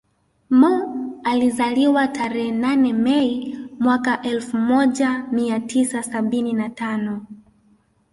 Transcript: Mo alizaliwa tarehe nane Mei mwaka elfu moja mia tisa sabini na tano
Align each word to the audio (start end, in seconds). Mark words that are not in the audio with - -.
Mo 0.49 0.87
alizaliwa 1.23 2.07
tarehe 2.07 2.51
nane 2.51 2.93
Mei 2.93 3.59
mwaka 3.79 4.21
elfu 4.21 4.57
moja 4.57 5.23
mia 5.31 5.59
tisa 5.59 6.03
sabini 6.03 6.53
na 6.53 6.69
tano 6.69 7.25